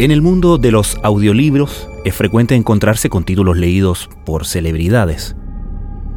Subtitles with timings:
[0.00, 5.36] En el mundo de los audiolibros es frecuente encontrarse con títulos leídos por celebridades.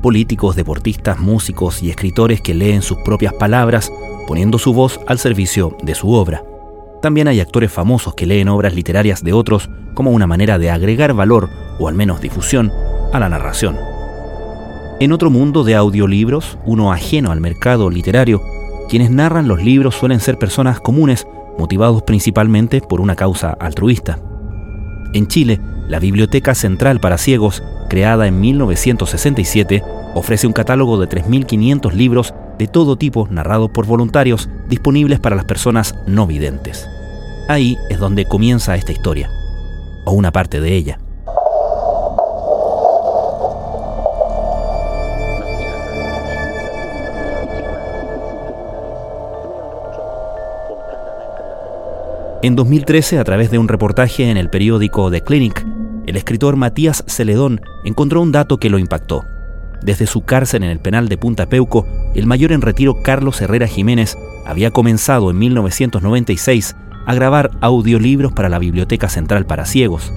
[0.01, 3.91] Políticos, deportistas, músicos y escritores que leen sus propias palabras
[4.25, 6.45] poniendo su voz al servicio de su obra.
[7.01, 11.13] También hay actores famosos que leen obras literarias de otros como una manera de agregar
[11.13, 12.71] valor o al menos difusión
[13.11, 13.77] a la narración.
[15.01, 18.41] En otro mundo de audiolibros, uno ajeno al mercado literario,
[18.87, 24.19] quienes narran los libros suelen ser personas comunes motivados principalmente por una causa altruista.
[25.13, 29.83] En Chile, la Biblioteca Central para Ciegos, creada en 1967,
[30.15, 35.45] ofrece un catálogo de 3.500 libros de todo tipo narrados por voluntarios disponibles para las
[35.45, 36.87] personas no videntes.
[37.47, 39.29] Ahí es donde comienza esta historia,
[40.05, 40.99] o una parte de ella.
[52.43, 55.65] En 2013, a través de un reportaje en el periódico The Clinic,
[56.05, 59.23] el escritor Matías Celedón encontró un dato que lo impactó.
[59.81, 63.67] Desde su cárcel en el penal de Punta Peuco, el mayor en retiro Carlos Herrera
[63.67, 70.11] Jiménez había comenzado en 1996 a grabar audiolibros para la Biblioteca Central para Ciegos.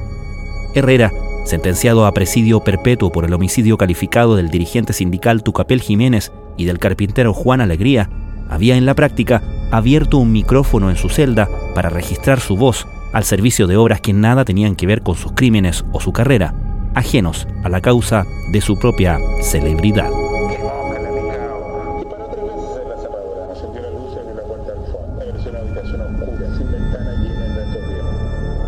[0.74, 1.12] Herrera,
[1.44, 6.80] sentenciado a presidio perpetuo por el homicidio calificado del dirigente sindical Tucapel Jiménez y del
[6.80, 8.10] carpintero Juan Alegría,
[8.48, 13.24] había en la práctica abierto un micrófono en su celda para registrar su voz al
[13.24, 16.54] servicio de obras que nada tenían que ver con sus crímenes o su carrera,
[16.94, 20.10] ajenos a la causa de su propia celebridad.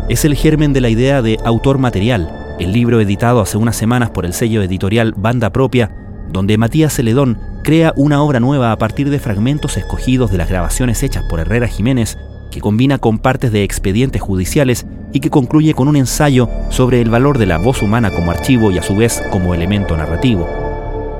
[0.09, 4.09] Es el germen de la idea de Autor Material, el libro editado hace unas semanas
[4.09, 5.91] por el sello editorial Banda Propia,
[6.31, 7.37] donde Matías Celedón
[7.69, 11.67] crea una obra nueva a partir de fragmentos escogidos de las grabaciones hechas por Herrera
[11.67, 12.17] Jiménez,
[12.49, 17.11] que combina con partes de expedientes judiciales y que concluye con un ensayo sobre el
[17.11, 20.49] valor de la voz humana como archivo y a su vez como elemento narrativo.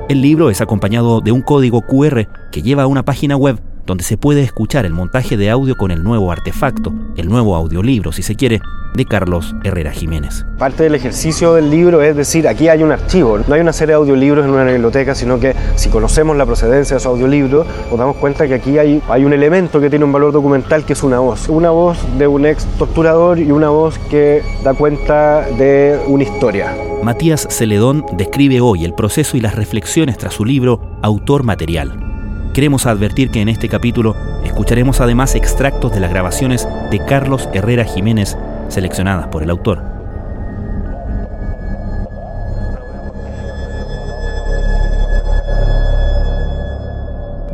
[0.08, 3.60] El libro es acompañado de un código QR que lleva a una página web
[3.90, 8.12] donde se puede escuchar el montaje de audio con el nuevo artefacto, el nuevo audiolibro,
[8.12, 8.60] si se quiere,
[8.94, 10.46] de Carlos Herrera Jiménez.
[10.58, 13.94] Parte del ejercicio del libro es decir, aquí hay un archivo, no hay una serie
[13.94, 17.98] de audiolibros en una biblioteca, sino que si conocemos la procedencia de esos audiolibros, nos
[17.98, 21.02] damos cuenta que aquí hay, hay un elemento que tiene un valor documental que es
[21.02, 21.48] una voz.
[21.48, 26.76] Una voz de un ex torturador y una voz que da cuenta de una historia.
[27.02, 32.09] Matías Celedón describe hoy el proceso y las reflexiones tras su libro Autor Material
[32.52, 37.84] Queremos advertir que en este capítulo escucharemos además extractos de las grabaciones de Carlos Herrera
[37.84, 38.36] Jiménez
[38.68, 39.82] seleccionadas por el autor.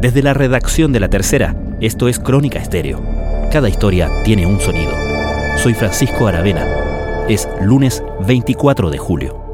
[0.01, 3.03] Desde la redacción de la tercera, esto es Crónica Estéreo.
[3.53, 4.93] Cada historia tiene un sonido.
[5.59, 6.67] Soy Francisco Aravena.
[7.29, 9.47] Es lunes 24 de julio.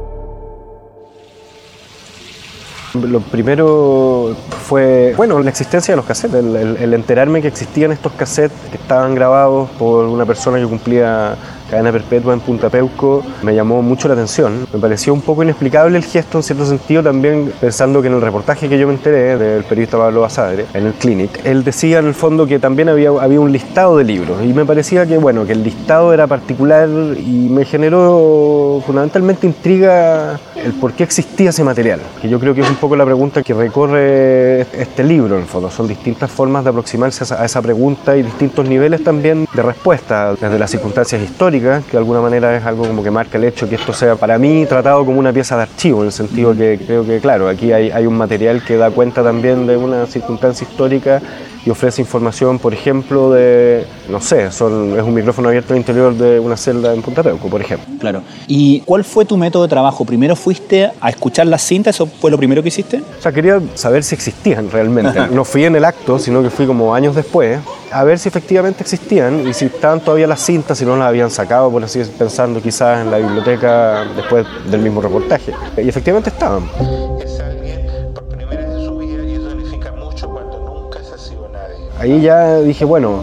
[2.95, 4.37] Lo primero
[4.73, 9.15] fue, bueno, la existencia de los cassettes, el, enterarme que existían estos cassettes que estaban
[9.15, 11.37] grabados por una persona que cumplía
[11.73, 14.67] cadena perpetua en Punta Peuco me llamó mucho la atención.
[14.71, 18.21] Me pareció un poco inexplicable el gesto en cierto sentido también pensando que en el
[18.21, 22.09] reportaje que yo me enteré del periodista Pablo Basadre en el Clinic, él decía en
[22.09, 25.47] el fondo que también había, había un listado de libros y me parecía que bueno,
[25.47, 31.65] que el listado era particular y me generó fundamentalmente intriga el por qué existía ese
[31.65, 35.43] material, que yo creo que es un poco la pregunta que recorre este libro en
[35.43, 35.71] el fondo.
[35.71, 40.59] Son distintas formas de aproximarse a esa pregunta y distintos niveles también de respuesta, desde
[40.59, 43.77] las circunstancias históricas que de alguna manera es algo como que marca el hecho que
[43.77, 47.05] esto sea para mí tratado como una pieza de archivo, en el sentido que creo
[47.05, 51.21] que, claro, aquí hay, hay un material que da cuenta también de una circunstancia histórica
[51.65, 56.15] y ofrece información, por ejemplo, de, no sé, son, es un micrófono abierto al interior
[56.15, 57.87] de una celda en Punta Peuco, por ejemplo.
[58.01, 58.23] Claro.
[58.49, 60.05] ¿Y cuál fue tu método de trabajo?
[60.05, 61.95] ¿Primero fuiste a escuchar las cintas?
[61.95, 63.03] ¿Eso fue lo primero que hiciste?
[63.19, 65.21] O sea, quería saber si existían realmente.
[65.31, 67.61] no fui en el acto, sino que fui como años después
[67.93, 71.31] a ver si efectivamente existían y si estaban todavía las cintas, si no las habían
[71.31, 75.53] sacado, por así pensando quizás en la biblioteca después del mismo reportaje.
[75.77, 76.63] Y efectivamente estaban.
[82.03, 83.23] Ahí ya dije, bueno,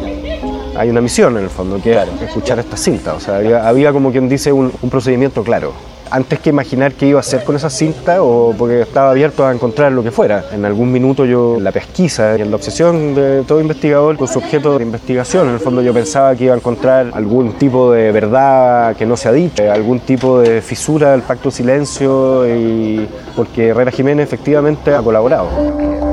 [0.77, 3.13] hay una misión en el fondo, que es escuchar esta cinta.
[3.13, 5.73] O sea, había, como quien dice un, procedimiento claro.
[6.11, 9.51] Antes que imaginar qué iba a hacer con esa cinta, o porque estaba abierto a
[9.51, 10.45] encontrar lo que fuera.
[10.53, 14.27] En algún minuto yo, en la pesquisa y en la obsesión de todo investigador con
[14.27, 17.91] su objeto de investigación, en el fondo yo pensaba que iba a encontrar algún tipo
[17.91, 23.07] de verdad que no se ha dicho, algún tipo de fisura del pacto silencio, y
[23.35, 26.08] porque Herrera Jiménez efectivamente ha colaborado.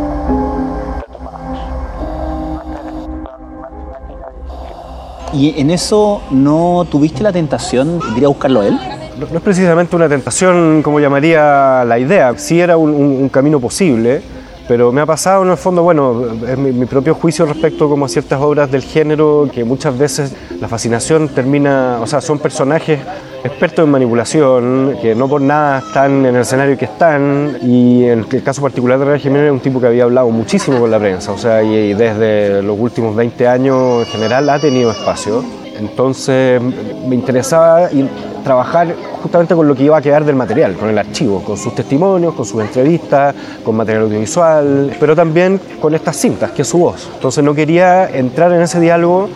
[5.37, 8.79] ¿Y en eso no tuviste la tentación de ir a buscarlo a él?
[9.19, 14.23] No, es precisamente una tentación como llamaría la idea, sí era un camino posible
[14.69, 18.09] pero me ha pasado en el fondo, bueno, es mi, propio juicio respecto como a
[18.09, 22.99] ciertas obras del género, que muchas veces la fascinación termina, o sea, son personajes
[23.45, 28.27] expertos en manipulación, que no por nada están en el escenario que están, y en
[28.31, 30.99] el caso particular de Real Jiménez es un tipo que había hablado muchísimo con la
[30.99, 35.45] prensa, o sea, y, desde los últimos 20 años en general ha tenido espacio.
[35.79, 36.61] Entonces
[37.07, 37.91] me interesaba
[38.43, 41.75] trabajar justamente con lo que iba a quedar del material, con el archivo, con sus
[41.75, 43.35] testimonios, con sus entrevistas,
[43.65, 47.11] con material audiovisual, pero también con estas cintas, que es su voz.
[47.15, 49.29] Entonces no quería entrar en ese diálogo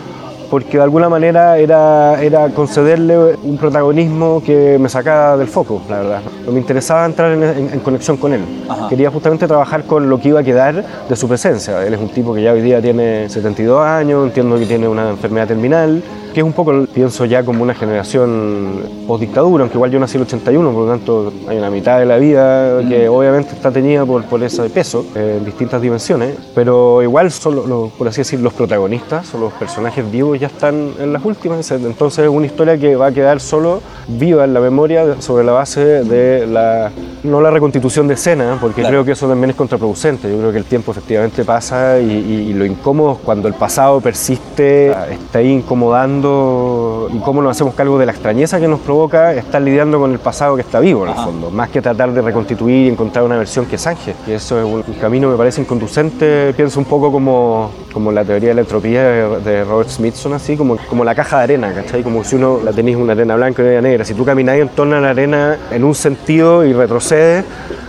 [0.51, 5.99] porque de alguna manera era, era concederle un protagonismo que me sacaba del foco, la
[5.99, 6.21] verdad.
[6.45, 8.41] Me interesaba entrar en, conexión con él.
[8.89, 11.87] Quería justamente trabajar con lo que iba a quedar de su presencia.
[11.87, 15.11] Él es un tipo que ya hoy día tiene 72 años, entiendo que tiene una
[15.11, 19.99] enfermedad terminal, que es un poco, pienso ya como una generación post-dictadura, aunque igual yo
[19.99, 23.13] nací en el 81, por lo tanto hay una mitad de la vida que mm.
[23.13, 28.07] obviamente está teñida por, por ese peso eh, en distintas dimensiones, pero igual son, por
[28.07, 32.29] así decir, los protagonistas o los personajes vivos ya están en las últimas, entonces es
[32.29, 36.47] una historia que va a quedar solo viva en la memoria sobre la base de
[36.47, 36.91] la,
[37.23, 40.57] no la reconstitución de escena, porque creo que eso también es contraproducente, yo creo que
[40.57, 46.20] el tiempo efectivamente pasa y, y lo incómodo cuando el pasado persiste, está ahí incomodando
[47.11, 50.19] y cómo nos hacemos cargo de la extrañeza que nos provoca estar lidiando con el
[50.19, 53.37] pasado que está vivo en el fondo, más que tratar de reconstituir y encontrar una
[53.37, 54.15] versión que zanje.
[54.27, 58.23] Y eso es un camino que me parece inconducente, pienso un poco como, como la
[58.23, 62.03] teoría de la entropía de Robert Smithson, así como, como la caja de arena, ¿cachai?
[62.03, 64.05] Como si uno la tenéis una arena blanca y una arena negra.
[64.05, 67.45] Si tú camináis en torno a la arena en un sentido y retrocedes,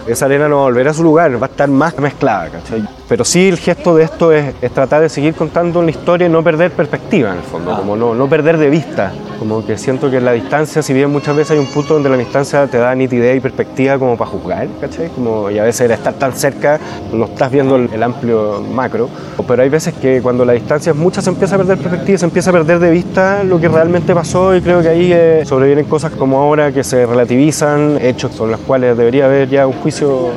[0.06, 2.86] esa arena no va a volver a su lugar, va a estar más mezclada, ¿cachai?
[3.08, 6.42] Pero sí el gesto de esto es, tratar de seguir contando una historia y no
[6.42, 7.78] perder perspectiva en el fondo, ah.
[7.78, 11.36] como no, no perder de vista, como que siento que la distancia, si bien muchas
[11.36, 14.68] veces hay un punto donde la distancia te da nitidez y perspectiva como para juzgar,
[14.80, 15.08] ¿cachai?
[15.08, 16.78] Como, y a veces el estar tan cerca
[17.12, 19.08] no estás viendo el, amplio macro,
[19.46, 22.24] pero hay veces que cuando la distancia es mucha se empieza a perder perspectiva, se
[22.24, 25.84] empieza a perder de vista lo que realmente pasó y creo que ahí eh, sobrevienen
[25.84, 29.91] cosas como ahora que se relativizan, hechos sobre los cuales debería haber ya un juicio,
[30.00, 30.32] o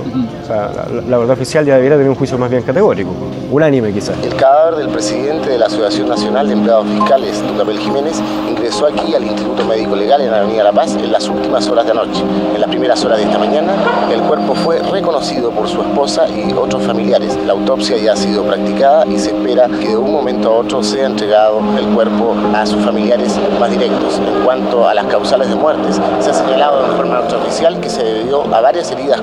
[0.45, 0.71] sea,
[1.07, 3.11] la, verdad oficial ya debería tener un juicio más bien categórico,
[3.51, 4.17] unánime quizás.
[4.23, 9.15] El cadáver del presidente de la Asociación Nacional de Empleados Fiscales, Tucapel Jiménez, ingresó aquí
[9.15, 12.23] al Instituto Médico Legal en Avenida La Paz en las últimas horas de anoche.
[12.53, 13.73] En las primeras horas de esta mañana,
[14.11, 17.37] el cuerpo fue reconocido por su esposa y otros familiares.
[17.45, 20.83] La autopsia ya ha sido practicada y se espera que de un momento a otro
[20.83, 24.19] sea entregado el cuerpo a sus familiares más directos.
[24.19, 28.03] En cuanto a las causales de muertes, se ha señalado de forma oficial que se
[28.03, 29.21] debió a varias heridas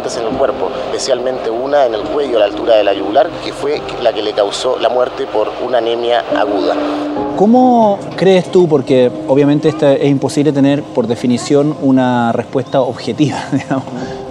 [0.00, 3.52] en el cuerpo, especialmente una en el cuello a la altura de la yugular, que
[3.52, 6.74] fue la que le causó la muerte por una anemia aguda.
[7.36, 13.84] ¿Cómo crees tú, porque obviamente es imposible tener por definición una respuesta objetiva, digamos,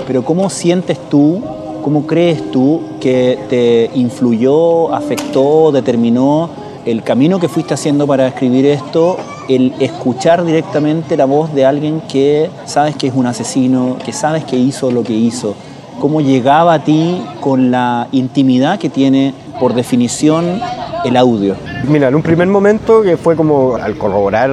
[0.07, 1.41] pero cómo sientes tú,
[1.83, 6.49] cómo crees tú que te influyó, afectó, determinó
[6.85, 9.17] el camino que fuiste haciendo para escribir esto,
[9.49, 14.45] el escuchar directamente la voz de alguien que sabes que es un asesino, que sabes
[14.45, 15.55] que hizo lo que hizo?
[15.99, 20.61] ¿Cómo llegaba a ti con la intimidad que tiene por definición
[21.03, 21.55] el audio?
[21.87, 24.51] Mira, en un primer momento que fue como al corroborar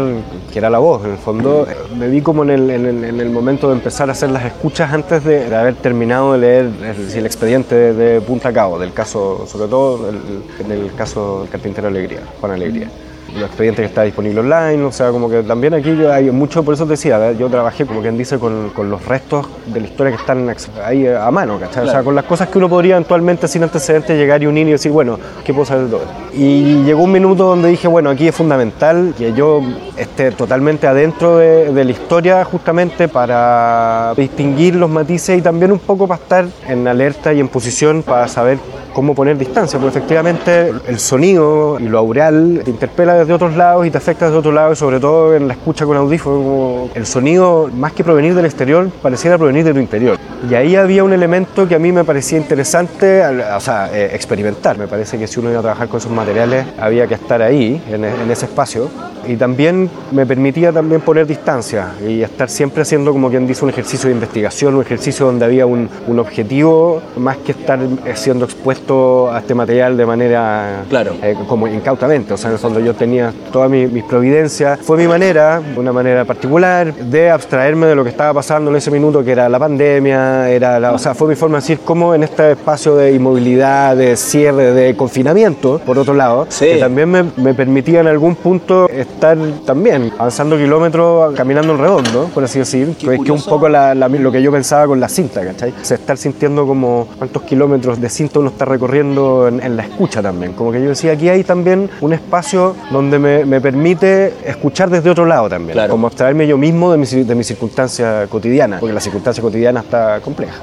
[0.52, 4.08] que era la voz, en el fondo me vi como en el, momento de empezar
[4.08, 6.70] a hacer las escuchas antes de, haber terminado de leer
[7.14, 11.88] el, expediente de, punta a cabo, del caso, sobre todo en el caso del carpintero
[11.88, 12.88] Alegría, Juan Alegría
[13.36, 16.74] los expedientes que está disponible online, o sea, como que también aquí hay mucho, por
[16.74, 20.12] eso te decía, yo trabajé como quien dice con, con los restos de la historia
[20.12, 21.86] que están ahí a mano, ¿cachai?
[21.86, 24.72] O sea, con las cosas que uno podría eventualmente sin antecedentes llegar y unir y
[24.72, 26.04] decir, bueno, ¿qué puedo saber de todo?
[26.32, 29.62] Y llegó un minuto donde dije, bueno, aquí es fundamental que yo
[29.96, 35.78] esté totalmente adentro de, de la historia justamente para distinguir los matices y también un
[35.78, 38.58] poco para estar en alerta y en posición para saber
[38.96, 43.86] cómo poner distancia, porque efectivamente el sonido y lo aural te interpela desde otros lados
[43.86, 47.04] y te afecta desde otro lado, y sobre todo en la escucha con audífono, el
[47.04, 50.16] sonido, más que provenir del exterior, pareciera provenir de tu interior.
[50.50, 53.22] Y ahí había un elemento que a mí me parecía interesante,
[53.54, 54.78] o sea, eh, experimentar.
[54.78, 57.82] Me parece que si uno iba a trabajar con esos materiales, había que estar ahí,
[57.90, 58.88] en, en ese espacio.
[59.28, 63.70] Y también me permitía también poner distancia y estar siempre haciendo, como quien dice, un
[63.70, 67.80] ejercicio de investigación, un ejercicio donde había un, un objetivo, más que estar
[68.14, 71.14] siendo expuesto a este material de manera Claro.
[71.22, 72.32] eh, como incautamente.
[72.34, 74.78] O sea, fondo yo tenía todas mis, mis providencias.
[74.82, 78.90] Fue mi manera, una manera particular, de abstraerme de lo que estaba pasando en ese
[78.90, 82.14] minuto, que era la pandemia, era la, o sea, fue mi forma de decir cómo
[82.14, 86.66] en este espacio de inmovilidad, de cierre, de confinamiento, por otro lado, Sí.
[86.66, 92.30] que también me, me permitía en algún punto estar también avanzando kilómetros, caminando en redondo,
[92.34, 95.00] por así decir, que es que un poco la- la- lo que yo pensaba con
[95.00, 95.70] la cinta, ¿cachai?
[95.80, 99.82] O sea, estar sintiendo como cuántos kilómetros de cinta uno está recorriendo en, en la
[99.84, 100.52] escucha también.
[100.52, 105.08] Como que yo decía, aquí hay también un espacio donde me, me permite escuchar desde
[105.10, 105.92] otro lado también, Claro.
[105.92, 110.20] como abstraerme yo mismo de mi, de mi circunstancia cotidiana, porque la circunstancia cotidiana está
[110.20, 110.54] compleja.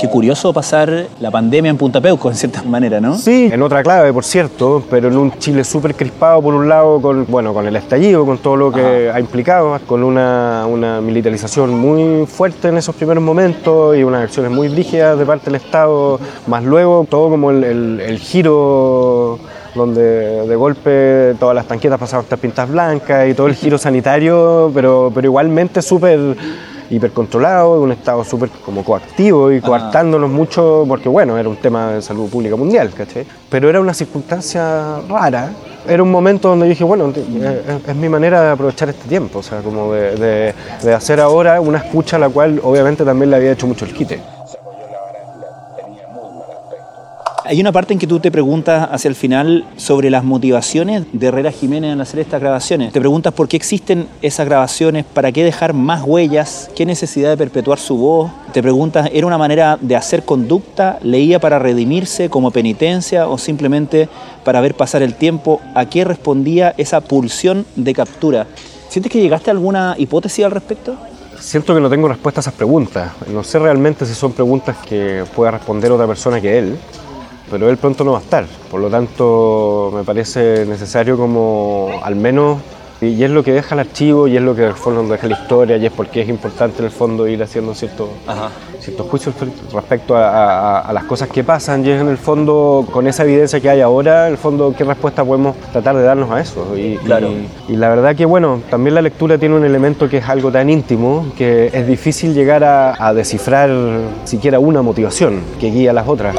[0.00, 3.16] Qué curioso pasar la pandemia en Punta Peuco, en cierta manera, ¿no?
[3.18, 7.02] Sí, en otra clave, por cierto, pero en un Chile súper crispado por un lado
[7.02, 11.78] con, bueno, con el estallido, con todo lo que ha implicado, con una, una militarización
[11.78, 16.18] muy fuerte en esos primeros momentos y unas acciones muy rígidas de parte del Estado,
[16.46, 19.38] más luego todo como el, el- el giro
[19.74, 23.76] donde de golpe todas las tanquetas pasaban a estar pintadas blancas y todo el giro
[23.76, 26.36] sanitario, pero, pero igualmente súper
[26.90, 32.02] hipercontrolado, un estado súper como coactivo y coartándonos mucho, porque bueno, era un tema de
[32.02, 33.24] salud pública mundial, ¿cachai?
[33.48, 35.50] Pero era una circunstancia rara.
[35.88, 39.08] Era un momento donde yo dije, bueno, es, es- es mi manera de aprovechar este
[39.08, 43.04] tiempo, o sea, como de, de- de hacer ahora una escucha a la cual obviamente
[43.04, 44.20] también le había hecho mucho el quite.
[47.50, 51.26] Hay una parte en que tú te preguntas hacia el final sobre las motivaciones de
[51.26, 52.92] Herrera Jiménez en hacer estas grabaciones.
[52.92, 57.36] Te preguntas por qué existen esas grabaciones, para qué dejar más huellas, qué necesidad de
[57.36, 58.30] perpetuar su voz.
[58.52, 61.00] Te preguntas, ¿era una manera de hacer conducta?
[61.02, 64.08] ¿Leía para redimirse como penitencia o simplemente
[64.44, 65.60] para ver pasar el tiempo?
[65.74, 68.46] ¿A qué respondía esa pulsión de captura?
[68.88, 70.94] ¿Sientes que llegaste a alguna hipótesis al respecto?
[71.40, 73.10] Siento que no tengo respuesta a esas preguntas.
[73.26, 76.78] No sé realmente si son preguntas que pueda responder otra persona que él,
[77.50, 78.44] pero él pronto no va a estar.
[78.70, 82.58] Por lo tanto, me parece necesario como al menos,
[83.02, 85.26] y es lo que deja el archivo, y es lo que en el fondo deja
[85.26, 88.08] la historia, y es porque es importante en el fondo ir haciendo ciertos
[89.08, 89.34] juicios
[89.72, 93.24] respecto a, a- a las cosas que pasan, y es en el fondo, con esa
[93.24, 96.76] evidencia que hay ahora, en el fondo, qué respuesta podemos tratar de darnos a eso.
[96.76, 97.28] Y, Claro.
[97.68, 100.50] y- y la verdad que, bueno, también la lectura tiene un elemento que es algo
[100.52, 103.70] tan íntimo que es difícil llegar a, a descifrar
[104.24, 106.36] siquiera una motivación que guía a las otras.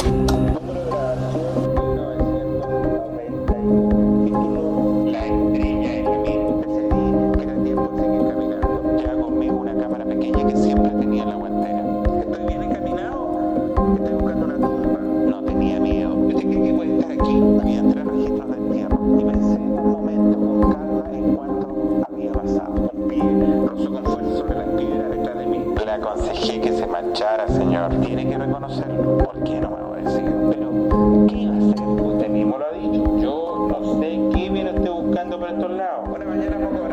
[35.69, 36.09] Lados.
[36.09, 36.87] Una mañana poco.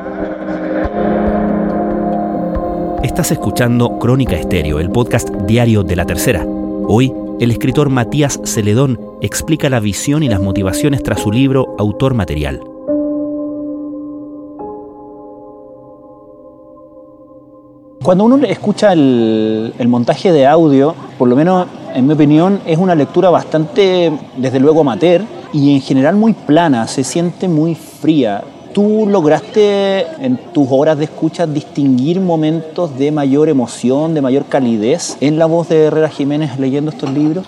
[3.02, 6.44] Estás escuchando Crónica Estéreo, el podcast diario de la tercera.
[6.44, 12.14] Hoy, el escritor Matías Celedón explica la visión y las motivaciones tras su libro Autor
[12.14, 12.60] Material.
[18.02, 22.78] Cuando uno escucha el, el montaje de audio, por lo menos en mi opinión, es
[22.78, 25.22] una lectura bastante, desde luego, amateur
[25.52, 28.44] y en general muy plana, se siente muy fría.
[28.72, 35.16] ¿Tú lograste en tus horas de escucha distinguir momentos de mayor emoción, de mayor calidez
[35.20, 37.46] en la voz de Herrera Jiménez leyendo estos libros?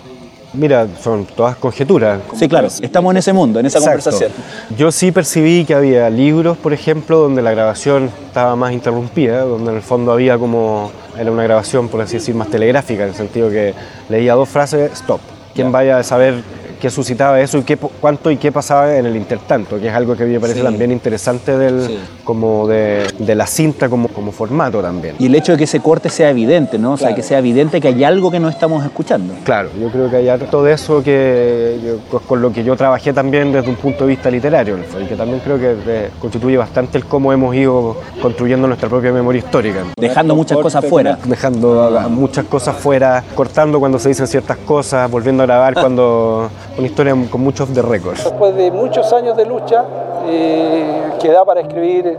[0.53, 2.19] Mira, son todas conjeturas.
[2.35, 4.09] Sí, claro, estamos en ese mundo, en esa Exacto.
[4.09, 4.31] conversación.
[4.77, 9.69] Yo sí percibí que había libros, por ejemplo, donde la grabación estaba más interrumpida, donde
[9.71, 13.15] en el fondo había como, era una grabación, por así decir, más telegráfica, en el
[13.15, 13.73] sentido que
[14.09, 15.21] leía dos frases, stop.
[15.55, 16.43] ¿Quién vaya a saber
[16.81, 19.79] qué suscitaba eso y qué, cuánto y qué pasaba en el intertanto?
[19.79, 20.65] Que es algo que a mí me parece Sí.
[20.65, 21.99] también interesante del, Sí.
[22.23, 25.15] como de, de la cinta como, como formato también.
[25.19, 26.93] Y el hecho de que ese corte sea evidente, ¿no?
[26.93, 29.33] O sea, que sea evidente que hay algo que no estamos escuchando.
[29.43, 32.75] Claro, yo creo que hay harto de eso que yo- pues, con lo que yo
[32.75, 36.57] trabajé también desde un punto de vista literario, y que también creo que eh, constituye
[36.57, 39.83] bastante el cómo hemos ido construyendo nuestra propia memoria histórica.
[39.97, 41.17] Dejando muchas cosas fuera.
[41.25, 45.73] Dejando a- a muchas cosas fuera, cortando cuando se dicen ciertas cosas, volviendo a grabar
[45.91, 47.81] cuando una historia con muchos off the.
[47.81, 49.83] Después de muchos años de lucha,
[50.27, 52.17] eh, que da para escribir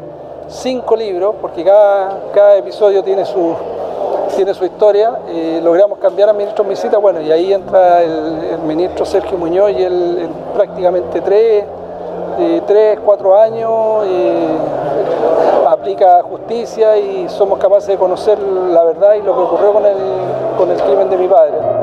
[0.49, 3.54] cinco libros, porque cada, cada episodio tiene su,
[4.37, 9.04] tiene su historia, eh, logramos cambiar al ministro Misita, bueno, y ahí entra el, ministro
[9.04, 11.64] Sergio Muñoz y él en prácticamente tres
[12.38, 14.56] de 3, 4 años eh,
[15.68, 19.97] aplica justicia y somos capaces de conocer la verdad y lo que ocurrió con el,
[20.56, 21.82] con el crimen de mi padre.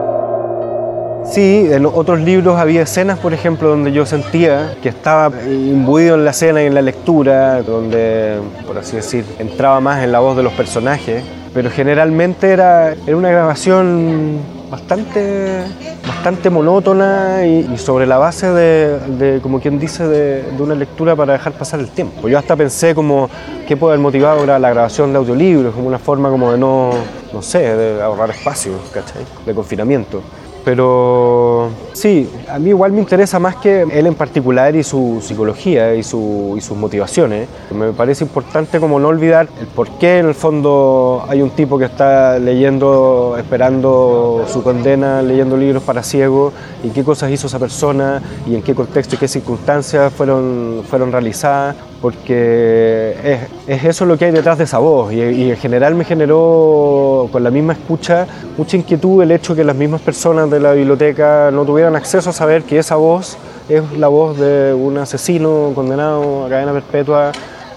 [1.25, 6.25] Sí, en otros libros había escenas, por ejemplo, donde yo sentía que estaba imbuido en
[6.25, 10.35] la escena y en la lectura, donde, por así decir, entraba más en la voz
[10.35, 11.23] de los personajes,
[11.53, 14.39] pero generalmente era, era una grabación
[14.71, 15.63] bastante,
[16.07, 20.75] bastante monótona y, y sobre la base de, de, como quien dice, de, de, una
[20.75, 22.27] lectura para dejar pasar el tiempo.
[22.27, 23.29] Yo hasta pensé como
[23.67, 26.91] qué puede haber motivado la, grabación de audiolibros, como una forma como de no,
[27.33, 29.23] no sé, de ahorrar espacio, ¿cachai?
[29.45, 30.21] De confinamiento.
[30.69, 35.95] Pero sí, a mí igual me interesa más que él en particular y su psicología
[35.95, 37.49] y, su, y, sus motivaciones.
[37.71, 41.79] Me parece importante como no olvidar el por qué en el fondo hay un tipo
[41.79, 47.57] que está leyendo, esperando su condena, leyendo libros para ciegos y qué cosas hizo esa
[47.57, 54.05] persona y en qué contexto y qué circunstancias fueron, fueron realizadas porque es, es, eso
[54.05, 57.73] lo que hay detrás de esa voz y, en general me generó con la misma
[57.73, 58.25] escucha
[58.57, 62.33] mucha inquietud el hecho que las mismas personas de la biblioteca no tuvieran acceso a
[62.33, 63.37] saber que esa voz
[63.67, 67.31] es la voz de un asesino condenado a cadena perpetua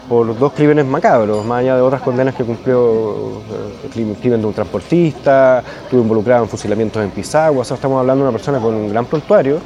[0.08, 3.40] por dos crímenes macabros, más allá de otras condenas que cumplió
[3.84, 8.24] el crimen de un transportista, estuvo involucrado en fusilamientos en Pisagua, o sea, estamos hablando
[8.24, 9.58] de una persona con un gran prontuario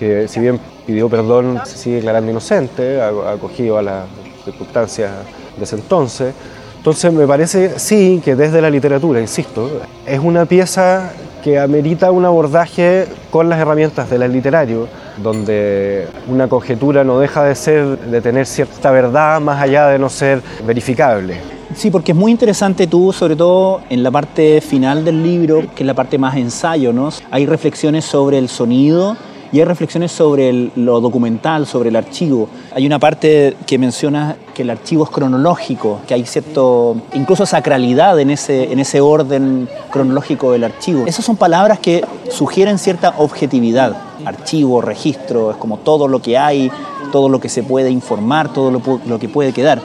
[0.00, 4.04] que si bien pidió perdón, se sigue declarando inocente, acogido a las
[4.46, 5.10] circunstancias
[5.58, 6.34] de ese entonces.
[6.78, 11.12] Entonces me parece, sí, que desde la literatura, insisto, es una pieza
[11.44, 14.88] que amerita un abordaje con las herramientas del literario,
[15.22, 20.08] donde una conjetura no deja de ser, de tener cierta verdad más allá de no
[20.08, 21.36] ser verificable.
[21.74, 25.82] Sí, porque es muy interesante tú, sobre todo en la parte final del libro, que
[25.82, 27.10] es la parte más ensayo, ¿no?
[27.30, 29.16] Hay reflexiones sobre el sonido
[29.52, 32.48] y hay reflexiones sobre lo documental, sobre el archivo.
[32.74, 38.18] Hay una parte que menciona que el archivo es cronológico, que hay cierto, incluso sacralidad
[38.20, 41.04] en ese, en ese orden cronológico del archivo.
[41.06, 43.96] Esas son palabras que sugieren cierta objetividad.
[44.24, 46.70] Archivo, registro, es como todo lo que hay,
[47.10, 49.80] todo lo que se puede informar, todo lo, lo que puede quedar.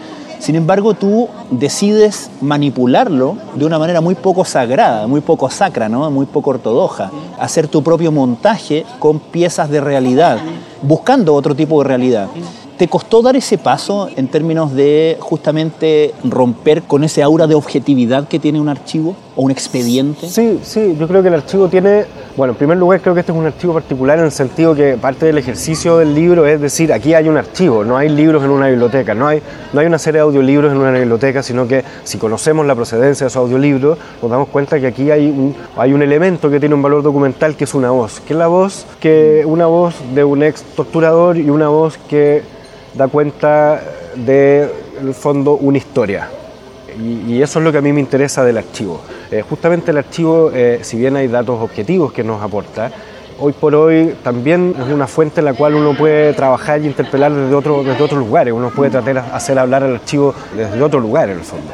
[0.45, 6.11] Sin embargo, tú decides manipularlo de una manera muy poco sagrada, muy poco sacra, ¿no?
[6.11, 7.09] muy poco ortodoxa.
[7.39, 10.37] Hacer tu propio montaje con piezas de realidad,
[10.83, 12.27] buscando otro tipo de realidad.
[12.77, 18.27] ¿Te costó dar ese paso en términos de justamente romper con ese aura de objetividad
[18.27, 20.29] que tiene un archivo o un expediente?
[20.29, 22.05] Sí, sí, yo creo que el archivo tiene,
[22.37, 24.98] bueno, en primer lugar creo que este es un archivo particular en el sentido que
[24.98, 28.50] parte del ejercicio del libro es decir, aquí hay un archivo, no hay libros en
[28.50, 31.85] una biblioteca, no hay, no hay una serie de audiolibros en una biblioteca, sino que
[32.03, 35.93] si conocemos la procedencia de esos audiolibros, nos damos cuenta que aquí hay un, hay
[35.93, 38.85] un elemento que tiene un valor documental que es una voz, que es la voz,
[39.00, 42.43] que una voz de un ex torturador y una voz que
[42.95, 43.81] da cuenta
[44.15, 44.69] de,
[45.00, 46.27] en el fondo, una historia.
[47.00, 49.01] Y, y, eso es lo que a mí me interesa del archivo.
[49.35, 52.89] Eh, justamente el archivo, eh, si bien hay datos objetivos que nos aporta,
[53.37, 57.33] hoy por hoy también es una fuente en la cual uno puede trabajar y interpelar
[57.33, 61.29] desde, desde otros lugares, uno puede tratar de hacer hablar al archivo desde otro lugar
[61.29, 61.69] en el fondo.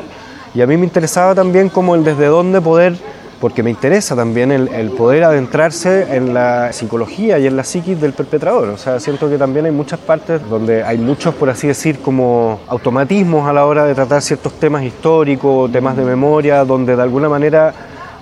[0.56, 2.96] Y a mí me interesaba también como el desde dónde poder
[3.42, 8.14] porque me interesa también el, poder adentrarse en la psicología y en la psiquis del
[8.14, 8.70] perpetrador.
[8.70, 12.60] O sea, siento que también hay muchas partes donde hay muchos, por así decir, como
[12.68, 17.30] automatismos a la hora de tratar ciertos temas históricos, temas de memoria, donde de alguna
[17.30, 17.74] manera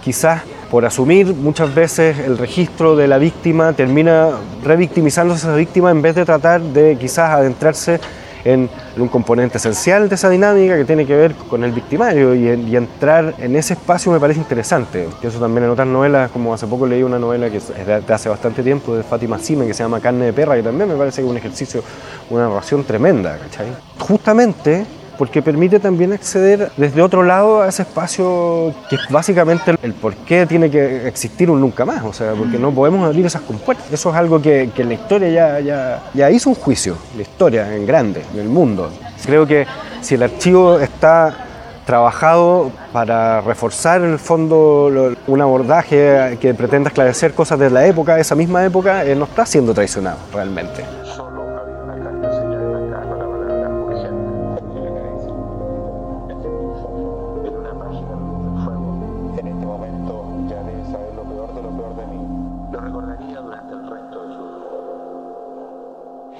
[0.01, 4.29] quizás por asumir muchas veces el registro de la víctima termina
[4.63, 7.99] revictimizándose a esa víctima en vez de tratar de quizás adentrarse
[8.43, 12.49] en, un componente esencial de esa dinámica que tiene que ver con el victimario y,
[12.49, 15.07] y, entrar en ese espacio me parece interesante.
[15.19, 18.13] Pienso también en otras novelas, como hace poco leí una novela que es de, de
[18.13, 20.95] hace bastante tiempo de Fátima Sime que se llama Carne de Perra, que también me
[20.95, 21.83] parece que es un ejercicio,
[22.29, 23.67] una narración tremenda, ¿cachai?
[23.97, 24.85] Justamente
[25.19, 30.15] porque permite también acceder desde otro lado a ese espacio que es básicamente el por
[30.15, 33.91] qué tiene que existir un nunca más, o sea, porque no podemos abrir esas compuertas.
[33.91, 37.75] Eso es algo que, que la historia ya, ya, ya hizo un juicio, la historia
[37.75, 38.89] en grande, en el mundo.
[39.25, 39.67] Creo que
[39.99, 41.35] si el archivo está
[41.85, 48.17] trabajado para reforzar en el fondo un abordaje que pretenda esclarecer cosas de la época,
[48.19, 50.98] esa misma época, eh, no está siendo traicionado realmente.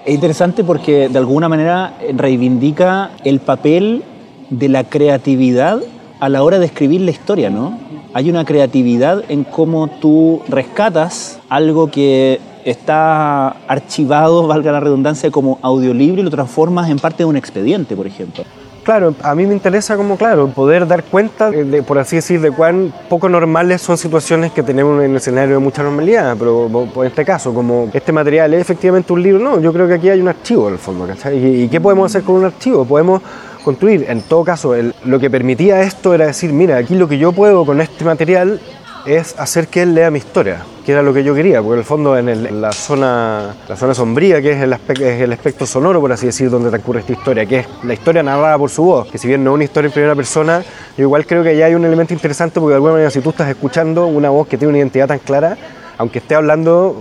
[0.06, 4.04] Es interesante porque de alguna manera reivindica el papel
[4.50, 5.82] de la creatividad
[6.20, 7.78] a la hora de escribir la historia, ¿no?
[8.14, 15.60] Hay una creatividad en cómo tú rescatas algo que está archivado, valga la redundancia, como
[15.62, 18.44] audiolibro y lo transformas en parte de un expediente, por ejemplo.
[18.90, 22.50] Claro, a mí me interesa como, claro, poder dar cuenta, de, por así decir, de
[22.50, 27.06] cuán poco normales son situaciones que tenemos en el escenario de mucha normalidad, pero en
[27.06, 30.20] este caso, como este material es efectivamente un libro, no, yo creo que aquí hay
[30.20, 31.66] un archivo en el fondo, ¿cachai?
[31.66, 32.84] ¿Y, qué podemos hacer con un archivo?
[32.84, 33.22] Podemos
[33.64, 34.74] construir, en todo caso,
[35.06, 38.60] lo que permitía esto era decir, mira, aquí lo que yo puedo con este material
[39.06, 41.80] es hacer que él lea mi historia, que era lo que yo quería, porque en
[41.80, 45.66] el fondo en, la, zona, la zona sombría, que es el, aspecto, es el aspecto
[45.66, 48.84] sonoro, por así decir, donde transcurre esta historia, que es la historia narrada por su
[48.84, 50.64] voz, que si bien no es una historia en primera persona,
[50.98, 53.30] yo igual creo que ya hay un elemento interesante, porque de alguna manera si tú
[53.30, 55.58] estás escuchando una voz que tiene una identidad tan clara,
[56.00, 56.96] aunque esté hablando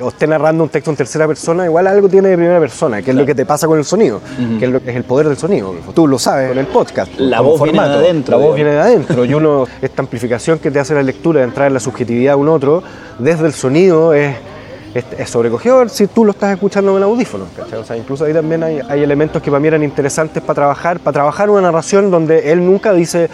[0.00, 3.10] o esté narrando un texto en tercera persona, igual algo tiene de primera persona, que
[3.10, 4.20] es lo que te pasa con el sonido,
[4.58, 5.74] que es, lo- es el poder del sonido.
[5.92, 7.12] Tú lo sabes en el podcast.
[7.18, 10.70] La voz viene de adentro, La voz viene de adentro y uno, esta amplificación que
[10.70, 12.82] te hace la lectura, de entrar en la subjetividad de un otro,
[13.18, 14.36] desde el sonido es,
[14.94, 17.48] es, sobrecogedor si tú lo estás escuchando con audífonos.
[17.56, 17.80] ¿cachai?
[17.80, 21.00] O sea, incluso ahí también hay, hay elementos que para mí eran interesantes para trabajar,
[21.00, 23.28] para trabajar una narración donde él nunca dice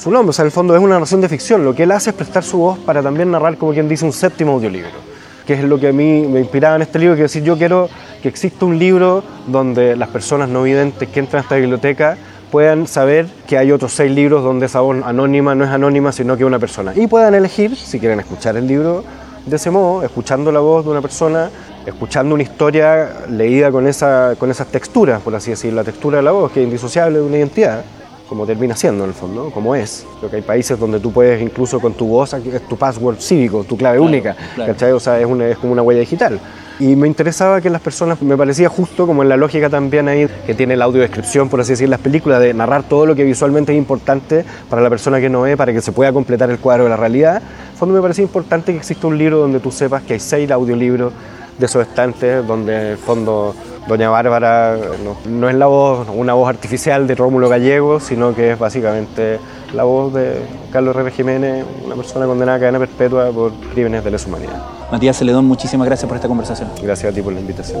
[0.00, 1.92] su nombre, o sea, en el fondo es una narración de ficción, lo que él
[1.92, 5.10] hace es prestar su voz para también narrar, como quien dice, un séptimo audiolibro
[5.50, 7.88] que es lo que a mí me inspiraba en este libro, que decir, yo quiero
[8.22, 12.16] que exista un libro donde las personas no videntes que entran a esta biblioteca
[12.52, 16.36] puedan saber que hay otros seis libros donde esa voz anónima no es anónima, sino
[16.36, 16.92] que una persona.
[16.94, 19.02] Y puedan elegir, si quieren escuchar el libro
[19.44, 21.50] de ese modo, escuchando la voz de una persona,
[21.84, 26.22] escuchando una historia leída con, esa, con esas texturas, por así decirlo, la textura de
[26.22, 27.82] la voz, que es indisociable de una identidad
[28.30, 30.06] como termina siendo en el fondo, como es.
[30.20, 33.64] Creo que hay países donde tú puedes incluso con tu voz, es tu password cívico,
[33.64, 34.72] tu clave única, claro.
[34.72, 34.92] ¿cachai?
[34.92, 36.38] O sea, es, una- es como una huella digital.
[36.78, 40.28] Y me interesaba que las personas, me parecía justo como en la lógica también ahí,
[40.46, 43.72] que tiene la audiodescripción, por así decir, las películas, de narrar todo lo que visualmente
[43.72, 46.84] es importante para la persona que no ve, para que se pueda completar el cuadro
[46.84, 47.42] de la realidad.
[47.72, 50.48] En fondo me parecía importante que exista un libro donde tú sepas que hay seis
[50.52, 51.12] audiolibros
[51.58, 53.54] de esos estantes, donde en fondo
[53.88, 58.52] Doña Bárbara no, no es la voz, una voz artificial de Rómulo Gallego, sino que
[58.52, 59.38] es básicamente
[59.74, 61.10] la voz de Carlos R.
[61.10, 64.62] Jiménez, una persona condenada a cadena perpetua por crímenes de lesa humanidad.
[64.90, 66.68] Matías Celedón, muchísimas gracias por esta conversación.
[66.82, 67.80] Gracias a ti por la invitación.